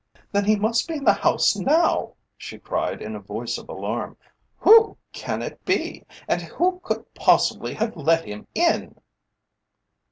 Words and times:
"Then 0.31 0.45
he 0.45 0.55
must 0.55 0.87
be 0.87 0.95
in 0.95 1.03
the 1.03 1.13
house 1.13 1.55
now," 1.55 2.15
she 2.35 2.57
cried 2.57 3.03
in 3.03 3.15
a 3.15 3.19
voice 3.19 3.59
of 3.59 3.69
alarm. 3.69 4.17
"Who 4.57 4.97
can 5.13 5.43
it 5.43 5.63
be, 5.63 6.05
and 6.27 6.41
who 6.41 6.79
could 6.83 7.13
possibly 7.13 7.75
have 7.75 7.95
let 7.95 8.25
him 8.25 8.47
in?" 8.55 8.99